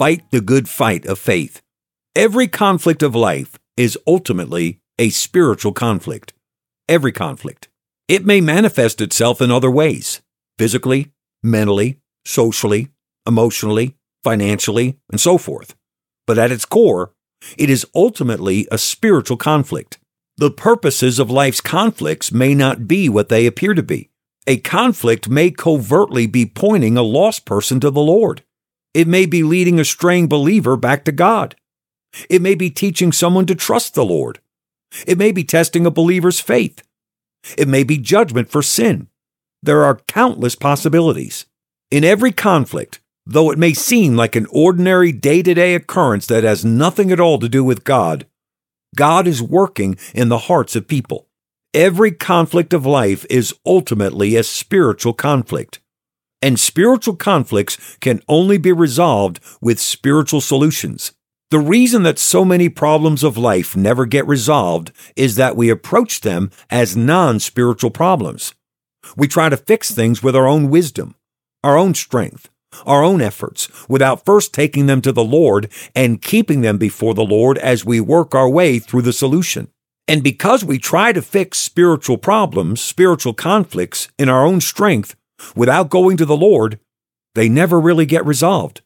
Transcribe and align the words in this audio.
"Fight 0.00 0.22
the 0.30 0.40
good 0.40 0.66
fight 0.66 1.04
of 1.04 1.18
faith." 1.18 1.60
Every 2.16 2.48
conflict 2.48 3.02
of 3.02 3.14
life 3.14 3.58
is 3.76 3.98
ultimately 4.06 4.80
a 4.98 5.10
spiritual 5.10 5.74
conflict. 5.74 6.32
Every 6.88 7.12
conflict. 7.12 7.68
It 8.08 8.24
may 8.24 8.40
manifest 8.40 9.02
itself 9.02 9.42
in 9.42 9.50
other 9.50 9.70
ways 9.70 10.22
physically, 10.58 11.12
mentally, 11.42 11.98
socially, 12.24 12.88
emotionally, 13.26 13.94
financially, 14.24 14.96
and 15.10 15.20
so 15.20 15.36
forth. 15.36 15.74
But 16.26 16.38
at 16.38 16.50
its 16.50 16.64
core, 16.64 17.12
it 17.58 17.68
is 17.68 17.86
ultimately 17.94 18.66
a 18.70 18.78
spiritual 18.78 19.36
conflict. 19.36 19.98
The 20.38 20.50
purposes 20.50 21.18
of 21.18 21.30
life's 21.30 21.60
conflicts 21.60 22.32
may 22.32 22.54
not 22.54 22.88
be 22.88 23.10
what 23.10 23.28
they 23.28 23.44
appear 23.44 23.74
to 23.74 23.82
be. 23.82 24.08
A 24.46 24.56
conflict 24.56 25.28
may 25.28 25.50
covertly 25.50 26.26
be 26.26 26.46
pointing 26.46 26.96
a 26.96 27.02
lost 27.02 27.44
person 27.44 27.80
to 27.80 27.90
the 27.90 28.00
Lord. 28.00 28.42
It 28.92 29.06
may 29.06 29.26
be 29.26 29.42
leading 29.42 29.78
a 29.78 29.84
straying 29.84 30.28
believer 30.28 30.76
back 30.76 31.04
to 31.04 31.12
God. 31.12 31.54
It 32.28 32.42
may 32.42 32.54
be 32.54 32.70
teaching 32.70 33.12
someone 33.12 33.46
to 33.46 33.54
trust 33.54 33.94
the 33.94 34.04
Lord. 34.04 34.40
It 35.06 35.18
may 35.18 35.30
be 35.30 35.44
testing 35.44 35.86
a 35.86 35.90
believer's 35.90 36.40
faith. 36.40 36.82
It 37.56 37.68
may 37.68 37.84
be 37.84 37.98
judgment 37.98 38.50
for 38.50 38.62
sin. 38.62 39.08
There 39.62 39.84
are 39.84 40.00
countless 40.08 40.56
possibilities. 40.56 41.46
In 41.90 42.04
every 42.04 42.32
conflict, 42.32 43.00
though 43.26 43.50
it 43.50 43.58
may 43.58 43.72
seem 43.72 44.16
like 44.16 44.34
an 44.34 44.46
ordinary 44.50 45.12
day 45.12 45.42
to 45.42 45.54
day 45.54 45.74
occurrence 45.74 46.26
that 46.26 46.44
has 46.44 46.64
nothing 46.64 47.12
at 47.12 47.20
all 47.20 47.38
to 47.38 47.48
do 47.48 47.62
with 47.62 47.84
God, 47.84 48.26
God 48.96 49.26
is 49.28 49.42
working 49.42 49.96
in 50.14 50.28
the 50.28 50.38
hearts 50.38 50.74
of 50.74 50.88
people. 50.88 51.28
Every 51.72 52.10
conflict 52.10 52.72
of 52.72 52.84
life 52.84 53.24
is 53.30 53.54
ultimately 53.64 54.34
a 54.34 54.42
spiritual 54.42 55.12
conflict. 55.12 55.80
And 56.42 56.58
spiritual 56.58 57.16
conflicts 57.16 57.76
can 58.00 58.22
only 58.28 58.56
be 58.58 58.72
resolved 58.72 59.40
with 59.60 59.78
spiritual 59.78 60.40
solutions. 60.40 61.12
The 61.50 61.58
reason 61.58 62.04
that 62.04 62.18
so 62.18 62.44
many 62.44 62.68
problems 62.68 63.24
of 63.24 63.36
life 63.36 63.76
never 63.76 64.06
get 64.06 64.26
resolved 64.26 64.92
is 65.16 65.34
that 65.34 65.56
we 65.56 65.68
approach 65.68 66.20
them 66.20 66.50
as 66.70 66.96
non 66.96 67.40
spiritual 67.40 67.90
problems. 67.90 68.54
We 69.16 69.26
try 69.26 69.48
to 69.48 69.56
fix 69.56 69.90
things 69.90 70.22
with 70.22 70.36
our 70.36 70.46
own 70.46 70.70
wisdom, 70.70 71.16
our 71.64 71.76
own 71.76 71.94
strength, 71.94 72.48
our 72.86 73.02
own 73.02 73.20
efforts, 73.20 73.68
without 73.88 74.24
first 74.24 74.54
taking 74.54 74.86
them 74.86 75.00
to 75.02 75.12
the 75.12 75.24
Lord 75.24 75.70
and 75.94 76.22
keeping 76.22 76.60
them 76.60 76.78
before 76.78 77.14
the 77.14 77.24
Lord 77.24 77.58
as 77.58 77.84
we 77.84 78.00
work 78.00 78.34
our 78.34 78.48
way 78.48 78.78
through 78.78 79.02
the 79.02 79.12
solution. 79.12 79.68
And 80.06 80.22
because 80.22 80.64
we 80.64 80.78
try 80.78 81.12
to 81.12 81.22
fix 81.22 81.58
spiritual 81.58 82.18
problems, 82.18 82.80
spiritual 82.80 83.34
conflicts 83.34 84.08
in 84.18 84.28
our 84.28 84.44
own 84.44 84.60
strength 84.60 85.14
without 85.54 85.90
going 85.90 86.16
to 86.16 86.26
the 86.26 86.36
Lord, 86.36 86.78
they 87.34 87.48
never 87.48 87.80
really 87.80 88.06
get 88.06 88.24
resolved. 88.26 88.82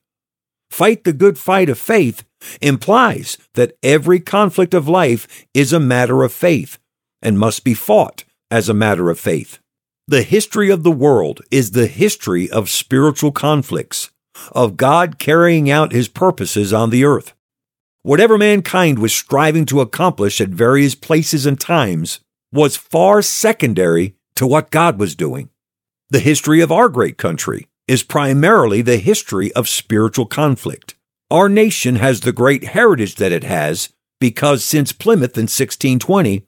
Fight 0.71 1.05
the 1.05 1.13
good 1.13 1.39
fight 1.39 1.69
of 1.69 1.79
faith 1.79 2.25
implies 2.61 3.39
that 3.55 3.77
every 3.83 4.21
conflict 4.21 4.75
of 4.75 4.89
life 4.89 5.47
is 5.55 5.73
a 5.73 5.81
matter 5.81 6.23
of 6.23 6.33
faith 6.33 6.79
and 7.23 7.39
must 7.39 7.65
be 7.65 7.75
fought 7.75 8.25
as 8.51 8.69
a 8.69 8.75
matter 8.75 9.11
of 9.11 9.19
faith. 9.19 9.59
The 10.07 10.23
history 10.23 10.71
of 10.71 10.83
the 10.83 10.91
world 10.91 11.41
is 11.51 11.71
the 11.71 11.87
history 11.87 12.51
of 12.51 12.69
spiritual 12.69 13.33
conflicts, 13.33 14.11
of 14.53 14.77
God 14.77 15.19
carrying 15.19 15.71
out 15.71 15.93
his 15.93 16.09
purposes 16.09 16.73
on 16.73 16.91
the 16.91 17.05
earth. 17.05 17.35
Whatever 18.03 18.37
mankind 18.37 18.99
was 18.99 19.15
striving 19.15 19.65
to 19.67 19.81
accomplish 19.81 20.41
at 20.41 20.51
various 20.51 20.95
places 20.95 21.47
and 21.47 21.59
times 21.59 22.21
was 22.53 22.77
far 22.77 23.23
secondary 23.23 24.15
to 24.37 24.47
what 24.47 24.71
God 24.71 24.99
was 24.99 25.17
doing. 25.17 25.49
The 26.15 26.21
history 26.21 26.61
of 26.61 26.71
our 26.71 26.89
great 26.89 27.19
country 27.19 27.67
is 27.89 28.05
primarily 28.05 28.83
the 28.83 28.99
history 28.99 29.53
of 29.55 29.69
spiritual 29.69 30.27
conflict. 30.27 30.95
Our 31.29 31.49
nation 31.49 31.97
has 31.97 32.21
the 32.21 32.31
great 32.31 32.63
heritage 32.63 33.17
that 33.17 33.33
it 33.33 33.43
has 33.43 33.89
because 34.21 34.63
since 34.63 34.93
Plymouth 34.93 35.37
in 35.37 35.49
1620, 35.51 36.47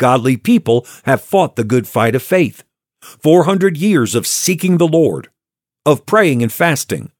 godly 0.00 0.36
people 0.36 0.84
have 1.04 1.22
fought 1.22 1.54
the 1.54 1.62
good 1.62 1.86
fight 1.86 2.16
of 2.16 2.24
faith. 2.24 2.64
400 3.02 3.76
years 3.76 4.16
of 4.16 4.26
seeking 4.26 4.78
the 4.78 4.88
Lord, 4.88 5.30
of 5.86 6.06
praying 6.06 6.42
and 6.42 6.52
fasting, 6.52 7.12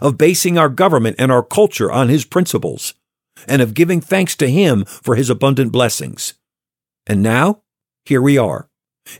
of 0.00 0.18
basing 0.18 0.58
our 0.58 0.68
government 0.68 1.14
and 1.16 1.30
our 1.30 1.44
culture 1.44 1.92
on 1.92 2.08
His 2.08 2.24
principles, 2.24 2.94
and 3.46 3.62
of 3.62 3.72
giving 3.72 4.00
thanks 4.00 4.34
to 4.34 4.50
Him 4.50 4.84
for 4.84 5.14
His 5.14 5.30
abundant 5.30 5.70
blessings. 5.70 6.34
And 7.06 7.22
now, 7.22 7.62
here 8.04 8.20
we 8.20 8.36
are. 8.36 8.68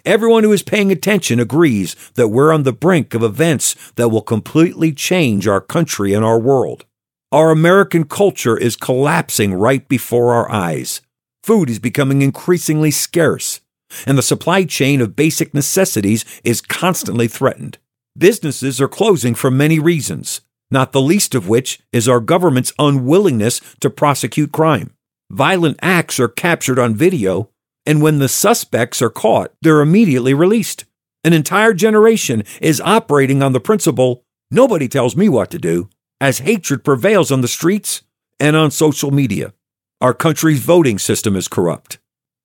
Everyone 0.04 0.44
who 0.44 0.52
is 0.52 0.62
paying 0.62 0.90
attention 0.92 1.40
agrees 1.40 1.96
that 2.14 2.28
we're 2.28 2.52
on 2.52 2.62
the 2.64 2.72
brink 2.72 3.14
of 3.14 3.22
events 3.22 3.74
that 3.96 4.08
will 4.08 4.22
completely 4.22 4.92
change 4.92 5.46
our 5.46 5.60
country 5.60 6.12
and 6.12 6.24
our 6.24 6.38
world. 6.38 6.84
Our 7.32 7.50
American 7.50 8.04
culture 8.04 8.56
is 8.56 8.76
collapsing 8.76 9.54
right 9.54 9.86
before 9.88 10.32
our 10.32 10.50
eyes. 10.50 11.02
Food 11.42 11.68
is 11.70 11.78
becoming 11.78 12.22
increasingly 12.22 12.90
scarce, 12.90 13.60
and 14.06 14.16
the 14.16 14.22
supply 14.22 14.64
chain 14.64 15.00
of 15.00 15.16
basic 15.16 15.54
necessities 15.54 16.24
is 16.44 16.60
constantly 16.60 17.28
threatened. 17.28 17.78
Businesses 18.16 18.80
are 18.80 18.88
closing 18.88 19.34
for 19.34 19.50
many 19.50 19.78
reasons, 19.78 20.40
not 20.70 20.92
the 20.92 21.00
least 21.00 21.34
of 21.34 21.48
which 21.48 21.80
is 21.92 22.08
our 22.08 22.20
government's 22.20 22.72
unwillingness 22.78 23.60
to 23.80 23.90
prosecute 23.90 24.52
crime. 24.52 24.92
Violent 25.30 25.78
acts 25.82 26.18
are 26.18 26.28
captured 26.28 26.78
on 26.78 26.94
video, 26.94 27.50
and 27.86 28.02
when 28.02 28.18
the 28.18 28.28
suspects 28.28 29.00
are 29.00 29.10
caught, 29.10 29.52
they're 29.62 29.80
immediately 29.80 30.34
released. 30.34 30.84
An 31.24 31.32
entire 31.32 31.72
generation 31.72 32.42
is 32.60 32.80
operating 32.80 33.42
on 33.42 33.52
the 33.52 33.60
principle 33.60 34.24
nobody 34.50 34.88
tells 34.88 35.16
me 35.16 35.28
what 35.28 35.50
to 35.50 35.58
do, 35.58 35.88
as 36.20 36.40
hatred 36.40 36.84
prevails 36.84 37.30
on 37.30 37.40
the 37.40 37.48
streets 37.48 38.02
and 38.38 38.56
on 38.56 38.70
social 38.70 39.10
media. 39.10 39.52
Our 40.00 40.14
country's 40.14 40.60
voting 40.60 40.98
system 40.98 41.36
is 41.36 41.48
corrupt. 41.48 41.98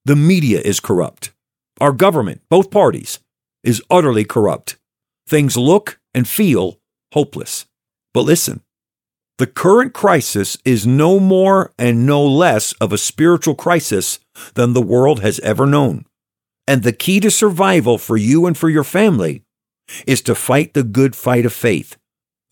The 0.05 0.15
media 0.15 0.61
is 0.61 0.79
corrupt. 0.79 1.33
Our 1.79 1.91
government, 1.91 2.41
both 2.49 2.71
parties, 2.71 3.19
is 3.63 3.83
utterly 3.89 4.25
corrupt. 4.25 4.77
Things 5.27 5.57
look 5.57 5.99
and 6.13 6.27
feel 6.27 6.79
hopeless. 7.13 7.65
But 8.13 8.21
listen, 8.21 8.61
the 9.41 9.47
current 9.47 9.91
crisis 9.91 10.55
is 10.63 10.85
no 10.85 11.19
more 11.19 11.73
and 11.79 12.05
no 12.05 12.23
less 12.23 12.73
of 12.73 12.93
a 12.93 12.97
spiritual 12.99 13.55
crisis 13.55 14.19
than 14.53 14.73
the 14.73 14.81
world 14.83 15.21
has 15.21 15.39
ever 15.39 15.65
known. 15.65 16.05
And 16.67 16.83
the 16.83 16.93
key 16.93 17.19
to 17.21 17.31
survival 17.31 17.97
for 17.97 18.17
you 18.17 18.45
and 18.45 18.55
for 18.55 18.69
your 18.69 18.83
family 18.83 19.41
is 20.05 20.21
to 20.21 20.35
fight 20.35 20.75
the 20.75 20.83
good 20.83 21.15
fight 21.15 21.43
of 21.43 21.53
faith. 21.53 21.97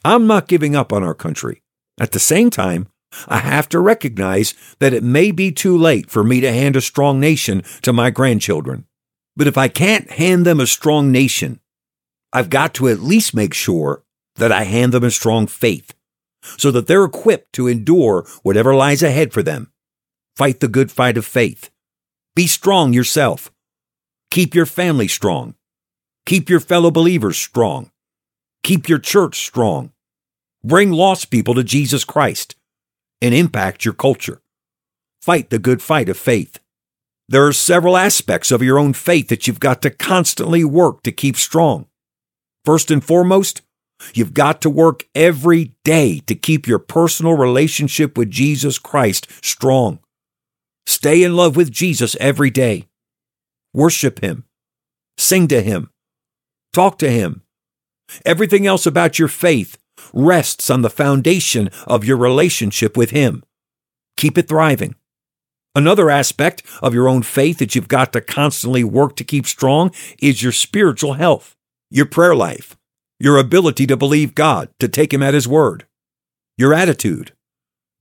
I'm 0.03 0.25
not 0.25 0.47
giving 0.47 0.75
up 0.75 0.91
on 0.91 1.03
our 1.03 1.13
country. 1.13 1.61
At 1.99 2.11
the 2.11 2.17
same 2.17 2.49
time, 2.49 2.87
I 3.27 3.37
have 3.37 3.69
to 3.69 3.79
recognize 3.79 4.55
that 4.79 4.91
it 4.91 5.03
may 5.03 5.29
be 5.29 5.51
too 5.51 5.77
late 5.77 6.09
for 6.09 6.23
me 6.23 6.41
to 6.41 6.51
hand 6.51 6.75
a 6.75 6.81
strong 6.81 7.19
nation 7.19 7.61
to 7.83 7.93
my 7.93 8.09
grandchildren. 8.09 8.87
But 9.37 9.45
if 9.45 9.59
I 9.59 9.67
can't 9.67 10.09
hand 10.09 10.43
them 10.43 10.59
a 10.59 10.65
strong 10.65 11.11
nation, 11.11 11.59
I've 12.33 12.49
got 12.49 12.73
to 12.73 12.87
at 12.87 12.99
least 12.99 13.35
make 13.35 13.53
sure 13.53 14.01
that 14.37 14.51
I 14.51 14.63
hand 14.63 14.91
them 14.91 15.03
a 15.03 15.11
strong 15.11 15.45
faith 15.45 15.93
so 16.41 16.71
that 16.71 16.87
they're 16.87 17.05
equipped 17.05 17.53
to 17.53 17.67
endure 17.67 18.25
whatever 18.43 18.75
lies 18.75 19.03
ahead 19.03 19.33
for 19.33 19.43
them. 19.43 19.71
Fight 20.35 20.59
the 20.59 20.67
good 20.67 20.91
fight 20.91 21.17
of 21.17 21.25
faith. 21.25 21.69
Be 22.35 22.47
strong 22.47 22.93
yourself. 22.93 23.51
Keep 24.31 24.55
your 24.55 24.65
family 24.65 25.07
strong. 25.07 25.55
Keep 26.25 26.49
your 26.49 26.59
fellow 26.59 26.91
believers 26.91 27.37
strong. 27.37 27.91
Keep 28.63 28.87
your 28.87 28.99
church 28.99 29.39
strong. 29.39 29.91
Bring 30.63 30.91
lost 30.91 31.31
people 31.31 31.55
to 31.55 31.63
Jesus 31.63 32.03
Christ 32.03 32.55
and 33.21 33.33
impact 33.33 33.85
your 33.85 33.93
culture. 33.93 34.41
Fight 35.21 35.49
the 35.49 35.59
good 35.59 35.81
fight 35.81 36.09
of 36.09 36.17
faith. 36.17 36.59
There 37.27 37.45
are 37.45 37.53
several 37.53 37.97
aspects 37.97 38.51
of 38.51 38.63
your 38.63 38.79
own 38.79 38.93
faith 38.93 39.27
that 39.27 39.47
you've 39.47 39.59
got 39.59 39.81
to 39.81 39.89
constantly 39.89 40.63
work 40.63 41.03
to 41.03 41.11
keep 41.11 41.35
strong. 41.35 41.87
First 42.65 42.91
and 42.91 43.03
foremost, 43.03 43.61
you've 44.13 44.33
got 44.33 44.61
to 44.61 44.69
work 44.69 45.05
every 45.13 45.73
day 45.83 46.19
to 46.27 46.35
keep 46.35 46.67
your 46.67 46.79
personal 46.79 47.33
relationship 47.33 48.17
with 48.17 48.29
Jesus 48.29 48.79
Christ 48.79 49.27
strong. 49.43 49.99
Stay 50.85 51.23
in 51.23 51.35
love 51.35 51.55
with 51.55 51.71
Jesus 51.71 52.15
every 52.19 52.49
day. 52.49 52.87
Worship 53.73 54.21
Him. 54.21 54.45
Sing 55.17 55.47
to 55.47 55.61
Him. 55.61 55.89
Talk 56.73 56.97
to 56.99 57.09
Him. 57.09 57.43
Everything 58.25 58.65
else 58.65 58.85
about 58.85 59.19
your 59.19 59.27
faith 59.27 59.77
rests 60.13 60.69
on 60.69 60.81
the 60.81 60.89
foundation 60.89 61.69
of 61.85 62.03
your 62.03 62.17
relationship 62.17 62.97
with 62.97 63.11
Him. 63.11 63.43
Keep 64.17 64.37
it 64.37 64.47
thriving. 64.47 64.95
Another 65.75 66.09
aspect 66.09 66.63
of 66.81 66.93
your 66.93 67.07
own 67.07 67.21
faith 67.21 67.59
that 67.59 67.75
you've 67.75 67.87
got 67.87 68.11
to 68.13 68.21
constantly 68.21 68.83
work 68.83 69.15
to 69.17 69.23
keep 69.23 69.45
strong 69.45 69.91
is 70.19 70.41
your 70.41 70.51
spiritual 70.51 71.13
health, 71.13 71.55
your 71.91 72.07
prayer 72.07 72.35
life, 72.35 72.75
your 73.19 73.37
ability 73.37 73.85
to 73.87 73.97
believe 73.97 74.33
God, 74.33 74.69
to 74.79 74.87
take 74.87 75.13
Him 75.13 75.21
at 75.21 75.33
His 75.33 75.47
word, 75.47 75.85
your 76.57 76.73
attitude, 76.73 77.33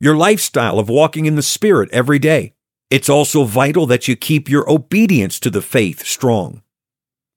your 0.01 0.17
lifestyle 0.17 0.79
of 0.79 0.89
walking 0.89 1.27
in 1.27 1.35
the 1.35 1.43
Spirit 1.43 1.91
every 1.93 2.19
day. 2.19 2.55
It's 2.91 3.09
also 3.09 3.45
vital 3.45 3.87
that 3.87 4.09
you 4.09 4.17
keep 4.17 4.49
your 4.49 4.71
obedience 4.71 5.39
to 5.41 5.51
the 5.51 5.61
faith 5.61 6.07
strong. 6.07 6.63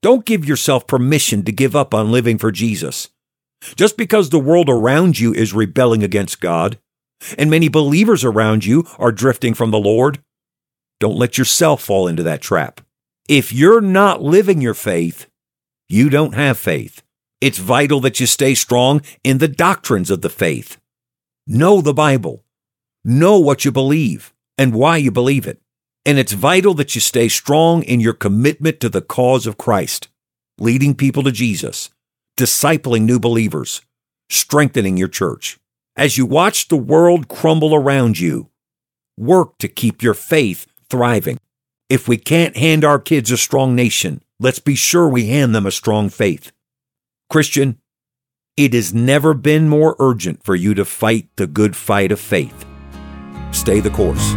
Don't 0.02 0.26
give 0.26 0.46
yourself 0.46 0.88
permission 0.88 1.44
to 1.44 1.52
give 1.52 1.76
up 1.76 1.94
on 1.94 2.12
living 2.12 2.38
for 2.38 2.52
Jesus. 2.52 3.10
Just 3.76 3.98
because 3.98 4.30
the 4.30 4.40
world 4.40 4.70
around 4.70 5.20
you 5.20 5.34
is 5.34 5.54
rebelling 5.54 6.04
against 6.04 6.42
God, 6.42 6.80
and 7.38 7.50
many 7.50 7.68
believers 7.68 8.24
around 8.24 8.66
you 8.66 8.86
are 8.98 9.12
drifting 9.12 9.54
from 9.54 9.72
the 9.72 9.80
Lord, 9.80 10.24
don't 11.00 11.18
let 11.18 11.38
yourself 11.38 11.84
fall 11.84 12.08
into 12.08 12.24
that 12.24 12.42
trap. 12.42 12.82
If 13.28 13.54
you're 13.54 13.82
not 13.82 14.24
living 14.24 14.62
your 14.62 14.74
faith, 14.74 15.28
you 15.90 16.10
don't 16.10 16.34
have 16.34 16.58
faith. 16.58 17.04
It's 17.42 17.58
vital 17.58 18.00
that 18.02 18.20
you 18.20 18.28
stay 18.28 18.54
strong 18.54 19.02
in 19.24 19.40
the 19.40 19.48
doctrines 19.48 20.12
of 20.12 20.22
the 20.22 20.30
faith. 20.30 20.78
Know 21.48 21.82
the 21.82 21.94
Bible. 21.94 22.44
Know 23.04 23.40
what 23.40 23.66
you 23.66 23.72
believe 23.72 24.32
and 24.60 24.76
why 24.76 24.98
you 24.98 25.10
believe 25.10 25.48
it. 25.48 25.60
And 26.06 26.20
it's 26.20 26.34
vital 26.34 26.76
that 26.76 26.94
you 26.94 27.02
stay 27.02 27.28
strong 27.28 27.82
in 27.82 28.00
your 28.00 28.14
commitment 28.14 28.80
to 28.80 28.90
the 28.90 29.02
cause 29.02 29.48
of 29.48 29.58
Christ, 29.58 30.08
leading 30.60 30.94
people 30.94 31.24
to 31.24 31.32
Jesus, 31.32 31.90
discipling 32.38 33.04
new 33.04 33.20
believers, 33.20 33.82
strengthening 34.30 34.98
your 34.98 35.08
church. 35.08 35.60
As 35.96 36.20
you 36.20 36.28
watch 36.28 36.68
the 36.68 36.78
world 36.78 37.28
crumble 37.28 37.74
around 37.74 38.20
you, 38.20 38.50
work 39.18 39.58
to 39.58 39.68
keep 39.68 40.04
your 40.04 40.14
faith 40.14 40.68
thriving. 40.92 41.40
If 41.90 42.08
we 42.08 42.18
can't 42.18 42.56
hand 42.56 42.86
our 42.86 43.00
kids 43.00 43.32
a 43.32 43.38
strong 43.38 43.76
nation, 43.76 44.22
let's 44.40 44.60
be 44.60 44.76
sure 44.76 45.10
we 45.10 45.28
hand 45.28 45.56
them 45.56 45.66
a 45.66 45.72
strong 45.72 46.10
faith. 46.10 46.52
Christian, 47.32 47.80
it 48.58 48.74
has 48.74 48.94
never 48.94 49.34
been 49.34 49.70
more 49.70 49.96
urgent 50.00 50.44
for 50.44 50.54
you 50.54 50.74
to 50.74 50.84
fight 50.84 51.30
the 51.38 51.48
good 51.48 51.78
fight 51.78 52.12
of 52.12 52.20
faith. 52.20 52.66
Stay 53.54 53.80
the 53.80 53.90
course. 53.90 54.34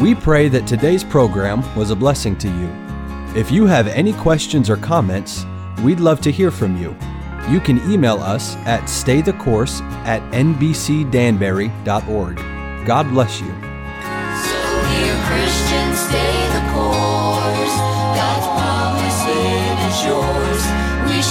We 0.00 0.14
pray 0.14 0.48
that 0.48 0.64
today's 0.64 1.02
program 1.02 1.64
was 1.74 1.90
a 1.90 1.96
blessing 1.96 2.38
to 2.38 2.46
you. 2.46 2.70
If 3.36 3.50
you 3.50 3.66
have 3.66 3.88
any 3.88 4.12
questions 4.12 4.70
or 4.70 4.76
comments, 4.76 5.44
we'd 5.82 5.98
love 5.98 6.20
to 6.20 6.30
hear 6.30 6.52
from 6.52 6.76
you. 6.76 6.96
You 7.50 7.58
can 7.58 7.78
email 7.90 8.22
us 8.22 8.54
at 8.58 8.82
staythecourse 8.82 9.80
at 10.06 10.22
nbcdanbury.org. 10.32 12.36
God 12.86 13.10
bless 13.10 13.40
you. 13.40 13.71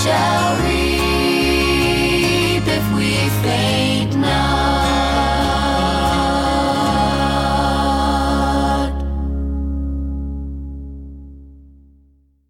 show. 0.03 0.40